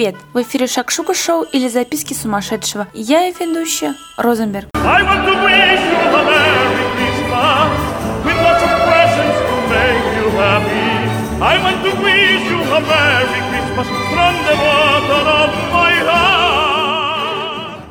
Привет! 0.00 0.16
В 0.32 0.40
эфире 0.40 0.66
Шакшука 0.66 1.12
Шоу 1.12 1.42
или 1.42 1.68
Записки 1.68 2.14
сумасшедшего. 2.14 2.86
Я 2.94 3.28
и 3.28 3.34
ведущая 3.38 3.96
Розенберг. 4.16 4.70
I 4.74 5.02
want 5.02 5.26
to 5.26 5.32
wish 12.02 12.44
you 12.48 12.60
a 12.62 12.80
Merry 12.80 13.40
Christmas 13.50 13.88
from 14.10 14.34
the 14.46 14.54
of 15.36 15.52
my 15.70 15.94
heart. 16.06 16.40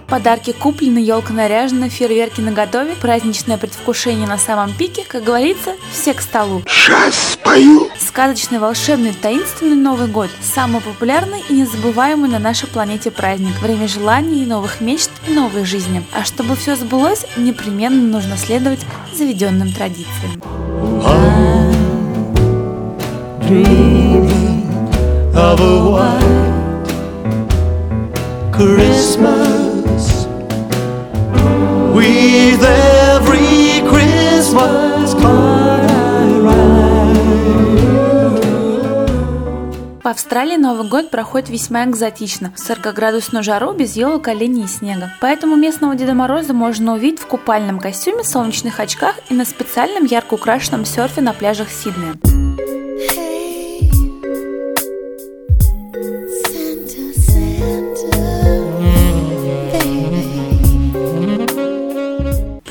Подарки 0.07 0.51
куплены, 0.51 0.97
елка 0.97 1.33
наряжена, 1.33 1.89
фейерверки 1.89 2.41
на 2.41 2.51
готове, 2.51 2.95
праздничное 2.95 3.59
предвкушение 3.59 4.27
на 4.27 4.39
самом 4.39 4.73
пике, 4.73 5.05
как 5.07 5.23
говорится, 5.23 5.75
все 5.91 6.15
к 6.15 6.21
столу. 6.21 6.63
Сейчас 6.65 7.37
спою. 7.59 7.89
Сказочный, 7.99 8.59
волшебный, 8.59 9.13
таинственный 9.13 9.75
Новый 9.75 10.07
год– 10.07 10.29
самый 10.41 10.81
популярный 10.81 11.43
и 11.49 11.53
незабываемый 11.53 12.29
на 12.29 12.39
нашей 12.39 12.67
планете 12.67 13.11
праздник, 13.11 13.59
время 13.61 13.87
желаний, 13.87 14.45
новых 14.45 14.81
мечт 14.81 15.09
и 15.27 15.33
новой 15.33 15.65
жизни. 15.65 16.03
А 16.13 16.23
чтобы 16.23 16.55
все 16.55 16.75
сбылось, 16.75 17.25
непременно 17.37 18.01
нужно 18.01 18.37
следовать 18.37 18.79
заведенным 19.13 19.71
традициям. 19.71 20.41
dreaming 23.49 24.67
of 25.33 25.59
a 25.59 25.89
white 25.89 26.85
Christmas 28.53 30.27
with 31.95 32.38
Австралии 40.09 40.57
Новый 40.57 40.87
год 40.89 41.11
проходит 41.11 41.49
весьма 41.49 41.85
экзотично, 41.85 42.51
в 42.55 42.69
40-градусную 42.69 43.43
жару 43.43 43.73
без 43.73 43.95
елок, 43.95 44.27
оленей 44.27 44.65
и 44.65 44.67
снега. 44.67 45.11
Поэтому 45.21 45.55
местного 45.55 45.95
Деда 45.95 46.13
Мороза 46.13 46.53
можно 46.53 46.93
увидеть 46.93 47.19
в 47.19 47.27
купальном 47.27 47.79
костюме, 47.79 48.23
солнечных 48.23 48.79
очках 48.79 49.15
и 49.29 49.33
на 49.33 49.45
специальном 49.45 50.05
ярко 50.05 50.33
украшенном 50.33 50.85
серфе 50.85 51.21
на 51.21 51.33
пляжах 51.33 51.69
Сиднея. 51.69 52.15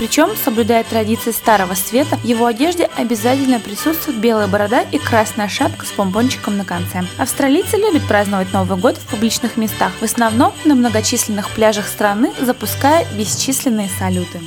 Причем, 0.08 0.30
соблюдая 0.42 0.84
традиции 0.84 1.32
Старого 1.32 1.74
Света, 1.74 2.16
в 2.16 2.24
его 2.24 2.46
одежде 2.46 2.88
обязательно 2.96 3.60
присутствует 3.60 4.18
белая 4.18 4.46
борода 4.46 4.80
и 4.80 4.96
красная 4.96 5.48
шапка 5.48 5.84
с 5.84 5.90
помпончиком 5.90 6.56
на 6.56 6.64
конце. 6.64 7.02
Австралийцы 7.18 7.76
любят 7.76 8.08
праздновать 8.08 8.50
Новый 8.54 8.78
год 8.78 8.96
в 8.96 9.02
публичных 9.02 9.58
местах, 9.58 9.92
в 10.00 10.02
основном 10.02 10.54
на 10.64 10.74
многочисленных 10.74 11.50
пляжах 11.50 11.86
страны, 11.86 12.32
запуская 12.40 13.06
бесчисленные 13.18 13.90
салюты. 13.98 14.40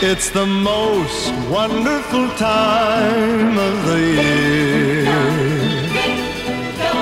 It's 0.00 0.30
the 0.32 0.46
most 0.46 1.32
wonderful 1.50 2.30
time 2.38 3.58
of 3.58 3.86
the 3.88 3.98
year. 4.14 5.08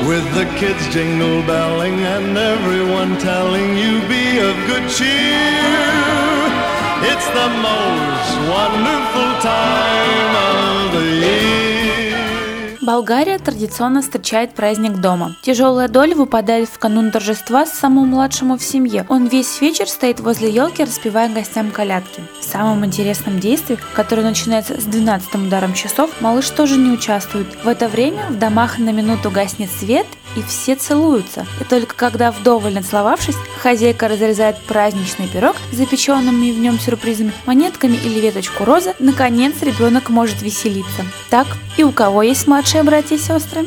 With 0.08 0.24
the 0.34 0.46
kids 0.58 0.88
jingle 0.94 1.42
belling 1.42 2.00
and 2.00 2.38
everyone 2.38 3.18
telling 3.18 3.76
you 3.76 4.00
be 4.08 4.38
of 4.38 4.56
good 4.66 4.88
cheer. 4.88 6.39
It's 7.02 7.28
the 7.30 7.48
most 7.48 8.32
wonderful 8.54 9.30
time 9.40 10.34
of 10.36 10.92
the 10.92 11.04
year. 11.22 11.70
Болгария 12.82 13.38
традиционно 13.38 14.02
встречает 14.02 14.54
праздник 14.54 14.98
дома. 14.98 15.34
Тяжелая 15.40 15.88
доля 15.88 16.14
выпадает 16.14 16.68
в 16.68 16.78
канун 16.78 17.10
торжества 17.10 17.64
самому 17.64 18.04
младшему 18.04 18.58
в 18.58 18.62
семье. 18.62 19.06
Он 19.08 19.28
весь 19.28 19.62
вечер 19.62 19.88
стоит 19.88 20.20
возле 20.20 20.50
елки, 20.50 20.84
распевая 20.84 21.32
гостям 21.32 21.70
колядки. 21.70 22.22
В 22.38 22.44
самом 22.44 22.84
интересном 22.84 23.40
действии, 23.40 23.78
которое 23.94 24.22
начинается 24.22 24.78
с 24.78 24.84
12 24.84 25.34
ударом 25.36 25.72
часов, 25.72 26.10
малыш 26.20 26.50
тоже 26.50 26.76
не 26.76 26.90
участвует. 26.90 27.46
В 27.64 27.68
это 27.68 27.88
время 27.88 28.26
в 28.28 28.38
домах 28.38 28.78
на 28.78 28.90
минуту 28.90 29.30
гаснет 29.30 29.70
свет 29.70 30.06
и 30.36 30.42
все 30.42 30.76
целуются. 30.76 31.46
И 31.60 31.64
только 31.64 31.94
когда 31.94 32.30
вдоволь 32.30 32.74
нацеловавшись, 32.74 33.36
хозяйка 33.60 34.08
разрезает 34.08 34.60
праздничный 34.62 35.28
пирог 35.28 35.56
с 35.72 35.76
запеченными 35.76 36.52
в 36.52 36.58
нем 36.58 36.78
сюрпризами, 36.78 37.32
монетками 37.46 37.96
или 37.96 38.20
веточку 38.20 38.64
розы, 38.64 38.94
наконец 38.98 39.62
ребенок 39.62 40.10
может 40.10 40.42
веселиться. 40.42 41.04
Так, 41.28 41.46
и 41.76 41.84
у 41.84 41.92
кого 41.92 42.22
есть 42.22 42.46
младшие 42.46 42.82
братья 42.82 43.16
и 43.16 43.18
сестры? 43.18 43.66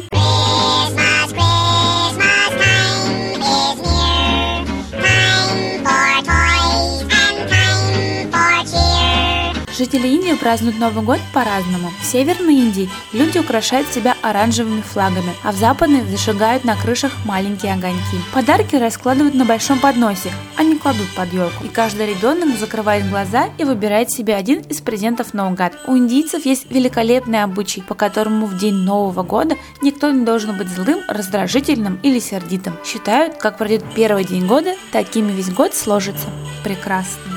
Жители 9.83 10.07
Индии 10.07 10.33
празднуют 10.35 10.79
Новый 10.79 11.03
год 11.03 11.19
по-разному. 11.33 11.91
В 11.99 12.05
Северной 12.05 12.55
Индии 12.55 12.89
люди 13.11 13.37
украшают 13.37 13.89
себя 13.89 14.15
оранжевыми 14.21 14.79
флагами, 14.79 15.33
а 15.43 15.51
в 15.51 15.57
Западной 15.57 16.05
зажигают 16.05 16.63
на 16.63 16.77
крышах 16.77 17.11
маленькие 17.25 17.73
огоньки. 17.73 18.17
Подарки 18.33 18.77
раскладывают 18.77 19.35
на 19.35 19.43
большом 19.43 19.79
подносе, 19.79 20.31
а 20.55 20.63
не 20.63 20.77
кладут 20.77 21.13
под 21.17 21.33
елку. 21.33 21.65
И 21.65 21.67
каждый 21.67 22.05
ребенок 22.05 22.57
закрывает 22.57 23.09
глаза 23.09 23.49
и 23.57 23.65
выбирает 23.65 24.09
себе 24.09 24.35
один 24.35 24.61
из 24.61 24.79
презентов 24.79 25.33
наугад. 25.33 25.73
У 25.85 25.97
индийцев 25.97 26.45
есть 26.45 26.71
великолепный 26.71 27.43
обычай, 27.43 27.81
по 27.81 27.93
которому 27.93 28.45
в 28.45 28.57
день 28.57 28.75
Нового 28.75 29.23
года 29.23 29.57
никто 29.81 30.09
не 30.11 30.23
должен 30.23 30.57
быть 30.57 30.69
злым, 30.69 31.01
раздражительным 31.09 31.99
или 32.03 32.19
сердитым. 32.19 32.77
Считают, 32.85 33.35
как 33.35 33.57
пройдет 33.57 33.83
первый 33.93 34.23
день 34.23 34.47
года, 34.47 34.75
такими 34.93 35.33
весь 35.33 35.49
год 35.49 35.75
сложится. 35.75 36.29
Прекрасно. 36.63 37.32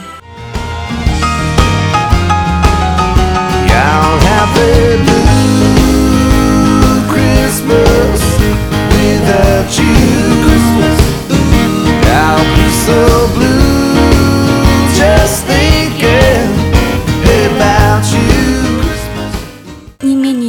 Así 15.66 15.90
que 15.98 16.05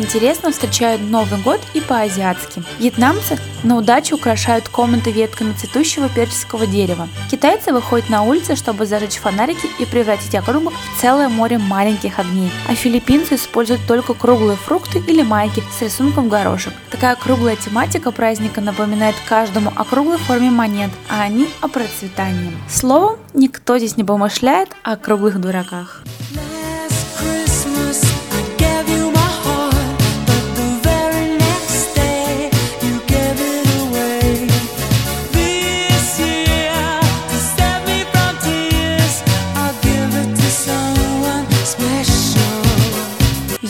интересно 0.07 0.51
встречают 0.51 1.01
Новый 1.01 1.37
год 1.41 1.59
и 1.73 1.81
по-азиатски. 1.81 2.63
Вьетнамцы 2.79 3.37
на 3.63 3.75
удачу 3.75 4.15
украшают 4.15 4.69
комнаты 4.69 5.11
ветками 5.11 5.51
цветущего 5.51 6.07
персидского 6.07 6.65
дерева. 6.65 7.09
Китайцы 7.29 7.73
выходят 7.73 8.09
на 8.09 8.23
улицы, 8.23 8.55
чтобы 8.55 8.85
зажечь 8.85 9.17
фонарики 9.17 9.67
и 9.79 9.85
превратить 9.85 10.33
округу 10.33 10.69
в 10.69 11.01
целое 11.01 11.27
море 11.27 11.57
маленьких 11.57 12.19
огней. 12.19 12.49
А 12.69 12.75
филиппинцы 12.75 13.35
используют 13.35 13.81
только 13.85 14.13
круглые 14.13 14.55
фрукты 14.55 14.99
или 14.99 15.23
майки 15.23 15.61
с 15.77 15.81
рисунком 15.81 16.29
горошек. 16.29 16.71
Такая 16.89 17.17
круглая 17.17 17.57
тематика 17.57 18.11
праздника 18.11 18.61
напоминает 18.61 19.15
каждому 19.27 19.73
о 19.75 19.83
круглой 19.83 20.19
форме 20.19 20.49
монет, 20.49 20.91
а 21.09 21.21
они 21.21 21.49
о 21.59 21.67
процветании. 21.67 22.57
Словом, 22.69 23.17
никто 23.33 23.77
здесь 23.77 23.97
не 23.97 24.05
помышляет 24.05 24.69
о 24.83 24.95
круглых 24.95 25.41
дураках. 25.41 26.03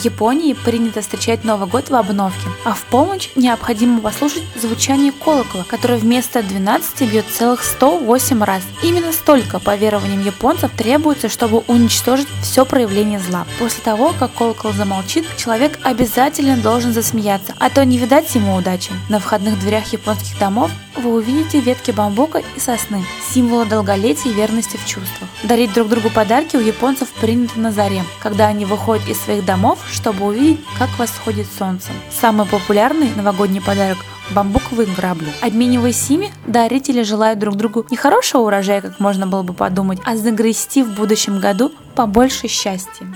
Японии 0.08 0.54
принято 0.54 1.02
встречать 1.02 1.44
Новый 1.44 1.68
год 1.68 1.90
в 1.90 1.94
обновке, 1.94 2.48
а 2.64 2.72
в 2.72 2.82
полночь 2.84 3.30
необходимо 3.36 4.00
послушать 4.00 4.42
звучание 4.56 5.12
колокола, 5.12 5.64
которое 5.68 5.98
вместо 5.98 6.42
12 6.42 7.10
бьет 7.10 7.26
целых 7.26 7.62
108 7.62 8.42
раз. 8.42 8.62
Именно 8.82 9.12
столько, 9.12 9.58
по 9.58 9.76
верованиям 9.76 10.24
японцев, 10.24 10.70
требуется, 10.76 11.28
чтобы 11.28 11.58
уничтожить 11.68 12.28
все 12.42 12.64
проявление 12.64 13.18
зла. 13.20 13.46
После 13.58 13.82
того, 13.84 14.14
как 14.18 14.32
колокол 14.32 14.72
замолчит, 14.72 15.26
человек 15.36 15.78
обязательно 15.82 16.56
должен 16.56 16.94
засмеяться, 16.94 17.54
а 17.58 17.68
то 17.68 17.84
не 17.84 17.98
видать 17.98 18.34
ему 18.34 18.56
удачи. 18.56 18.92
На 19.10 19.18
входных 19.18 19.60
дверях 19.60 19.92
японских 19.92 20.38
домов 20.38 20.70
вы 20.98 21.14
увидите 21.14 21.60
ветки 21.60 21.90
бамбука 21.90 22.42
и 22.56 22.60
сосны, 22.60 23.04
символы 23.32 23.64
долголетия 23.66 24.30
и 24.30 24.34
верности 24.34 24.76
в 24.76 24.86
чувствах. 24.86 25.28
Дарить 25.42 25.72
друг 25.72 25.88
другу 25.88 26.10
подарки 26.10 26.56
у 26.56 26.60
японцев 26.60 27.08
принято 27.12 27.58
на 27.58 27.72
заре, 27.72 28.02
когда 28.20 28.46
они 28.46 28.64
выходят 28.64 29.08
из 29.08 29.20
своих 29.20 29.44
домов, 29.44 29.78
чтобы 29.90 30.26
увидеть, 30.26 30.60
как 30.78 30.88
восходит 30.98 31.46
солнце. 31.58 31.90
Самый 32.10 32.46
популярный 32.46 33.10
новогодний 33.14 33.60
подарок– 33.60 33.98
бамбуковые 34.30 34.88
грабли. 34.94 35.28
Обмениваясь 35.40 36.10
ими, 36.10 36.30
дарители 36.46 37.02
желают 37.02 37.38
друг 37.38 37.56
другу 37.56 37.86
не 37.90 37.96
хорошего 37.96 38.42
урожая, 38.42 38.80
как 38.80 39.00
можно 39.00 39.26
было 39.26 39.42
бы 39.42 39.54
подумать, 39.54 39.98
а 40.04 40.16
загрести 40.16 40.82
в 40.82 40.94
будущем 40.94 41.40
году 41.40 41.72
побольше 41.94 42.48
счастья. 42.48 43.06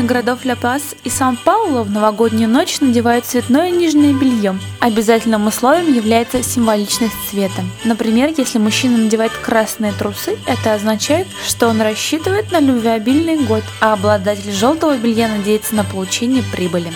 Жители 0.00 0.14
городов 0.14 0.46
Ля-Пас 0.46 0.94
и 1.04 1.10
Сан-Пауло 1.10 1.82
в 1.82 1.90
новогоднюю 1.90 2.48
ночь 2.48 2.80
надевают 2.80 3.26
цветное 3.26 3.70
нижнее 3.70 4.14
белье. 4.14 4.58
Обязательным 4.80 5.46
условием 5.46 5.92
является 5.92 6.42
символичность 6.42 7.14
цвета. 7.28 7.62
Например, 7.84 8.32
если 8.34 8.56
мужчина 8.56 8.96
надевает 8.96 9.32
красные 9.32 9.92
трусы, 9.92 10.38
это 10.46 10.72
означает, 10.72 11.26
что 11.46 11.68
он 11.68 11.82
рассчитывает 11.82 12.50
на 12.50 12.60
любвеобильный 12.60 13.44
год, 13.44 13.62
а 13.82 13.92
обладатель 13.92 14.52
желтого 14.52 14.96
белья 14.96 15.28
надеется 15.28 15.74
на 15.74 15.84
получение 15.84 16.42
прибыли. 16.50 16.92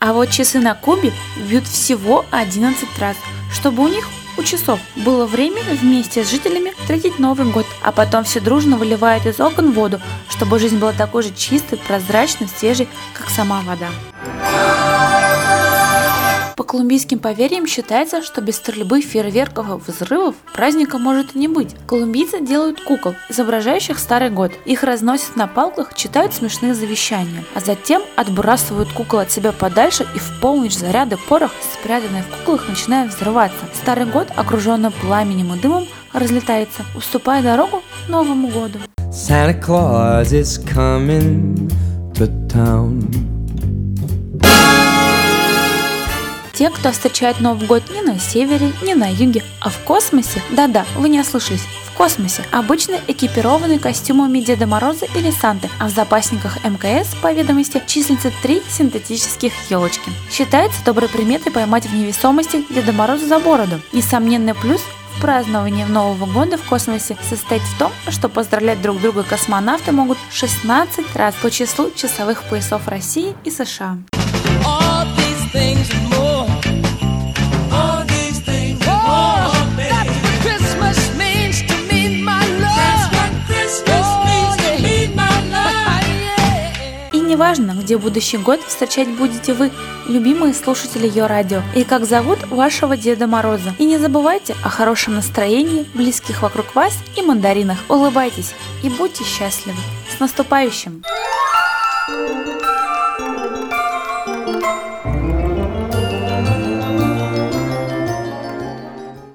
А 0.00 0.12
вот 0.12 0.30
часы 0.30 0.58
на 0.58 0.74
Кубе 0.74 1.12
бьют 1.48 1.68
всего 1.68 2.24
11 2.32 2.88
раз, 2.98 3.16
чтобы 3.52 3.84
у 3.84 3.88
них 3.88 4.04
у 4.36 4.42
часов 4.42 4.80
было 4.96 5.26
время 5.26 5.62
вместе 5.80 6.24
с 6.24 6.30
жителями 6.30 6.72
встретить 6.78 7.18
Новый 7.18 7.50
год, 7.50 7.66
а 7.82 7.92
потом 7.92 8.24
все 8.24 8.40
дружно 8.40 8.76
выливают 8.76 9.26
из 9.26 9.40
окон 9.40 9.72
воду, 9.72 10.00
чтобы 10.28 10.58
жизнь 10.58 10.78
была 10.78 10.92
такой 10.92 11.22
же 11.22 11.32
чистой, 11.34 11.78
прозрачной, 11.78 12.48
свежей, 12.48 12.88
как 13.12 13.30
сама 13.30 13.62
вода. 13.62 13.88
Колумбийским 16.74 17.20
поверьям 17.20 17.68
считается, 17.68 18.20
что 18.20 18.40
без 18.40 18.56
стрельбы, 18.56 19.00
фейерверков 19.00 19.88
и 19.88 19.92
взрывов 19.92 20.34
праздника 20.52 20.98
может 20.98 21.36
и 21.36 21.38
не 21.38 21.46
быть. 21.46 21.76
Колумбийцы 21.86 22.40
делают 22.40 22.80
кукол, 22.80 23.14
изображающих 23.28 23.96
Старый 23.96 24.30
год. 24.30 24.50
Их 24.64 24.82
разносят 24.82 25.36
на 25.36 25.46
палках, 25.46 25.94
читают 25.94 26.34
смешные 26.34 26.74
завещания, 26.74 27.44
а 27.54 27.60
затем 27.60 28.02
отбрасывают 28.16 28.90
кукол 28.90 29.20
от 29.20 29.30
себя 29.30 29.52
подальше 29.52 30.04
и 30.16 30.18
в 30.18 30.40
полночь 30.40 30.74
заряды 30.74 31.16
порох, 31.28 31.52
спрятанные 31.78 32.24
в 32.24 32.38
куклах, 32.38 32.68
начинают 32.68 33.14
взрываться. 33.14 33.66
Старый 33.80 34.06
год, 34.06 34.26
окруженный 34.34 34.90
пламенем 34.90 35.54
и 35.54 35.60
дымом, 35.60 35.86
разлетается, 36.12 36.82
уступая 36.96 37.40
дорогу 37.40 37.84
Новому 38.08 38.48
году. 38.48 38.80
Santa 39.12 39.62
Claus 39.64 40.32
is 40.32 40.58
coming 40.66 41.70
to 42.14 42.26
town. 42.48 43.33
Те, 46.54 46.70
кто 46.70 46.92
встречает 46.92 47.40
Новый 47.40 47.66
год 47.66 47.82
не 47.90 48.00
на 48.00 48.18
севере, 48.18 48.72
не 48.82 48.94
на 48.94 49.08
юге, 49.08 49.42
а 49.60 49.70
в 49.70 49.78
космосе, 49.80 50.40
да-да, 50.50 50.86
вы 50.96 51.08
не 51.08 51.20
ослышались, 51.20 51.66
в 51.86 51.96
космосе, 51.96 52.44
обычно 52.52 52.96
экипированы 53.08 53.80
костюмами 53.80 54.38
Деда 54.38 54.66
Мороза 54.66 55.06
или 55.16 55.32
Санты, 55.32 55.68
а 55.80 55.88
в 55.88 55.90
запасниках 55.90 56.62
МКС, 56.64 57.14
по 57.20 57.32
ведомости, 57.32 57.82
числится 57.86 58.32
три 58.42 58.62
синтетических 58.68 59.52
елочки. 59.68 60.12
Считается 60.30 60.78
доброй 60.84 61.08
приметой 61.08 61.50
поймать 61.50 61.86
в 61.86 61.94
невесомости 61.94 62.64
Деда 62.70 62.92
Мороза 62.92 63.26
за 63.26 63.40
бороду. 63.40 63.80
Несомненный 63.92 64.54
плюс 64.54 64.80
в 65.16 65.20
праздновании 65.20 65.84
Нового 65.84 66.26
года 66.26 66.56
в 66.56 66.62
космосе 66.62 67.16
состоит 67.28 67.62
в 67.62 67.78
том, 67.78 67.90
что 68.08 68.28
поздравлять 68.28 68.80
друг 68.80 69.00
друга 69.00 69.24
космонавты 69.24 69.90
могут 69.90 70.18
16 70.30 71.16
раз 71.16 71.34
по 71.36 71.50
числу 71.50 71.90
часовых 71.96 72.44
поясов 72.44 72.86
России 72.86 73.34
и 73.44 73.50
США. 73.50 73.98
All 74.64 75.06
these 75.16 76.13
love. 87.34 87.54
И 87.54 87.56
неважно, 87.56 87.72
где 87.72 87.98
будущий 87.98 88.38
год 88.38 88.60
встречать 88.62 89.08
будете 89.08 89.54
вы, 89.54 89.70
любимые 90.08 90.54
слушатели 90.54 91.06
Ее 91.08 91.26
Радио, 91.26 91.62
и 91.74 91.84
как 91.84 92.04
зовут 92.04 92.38
вашего 92.48 92.96
Деда 92.96 93.26
Мороза. 93.26 93.74
И 93.78 93.84
не 93.84 93.98
забывайте 93.98 94.54
о 94.62 94.68
хорошем 94.68 95.14
настроении, 95.14 95.86
близких 95.94 96.42
вокруг 96.42 96.74
вас 96.74 96.96
и 97.16 97.22
мандаринах. 97.22 97.78
Улыбайтесь 97.88 98.54
и 98.82 98.88
будьте 98.88 99.24
счастливы. 99.24 99.78
С 100.16 100.20
наступающим! 100.20 101.02